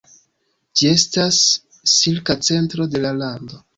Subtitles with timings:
[0.79, 1.41] Ĝi estas
[1.99, 3.63] silka centro de la lando.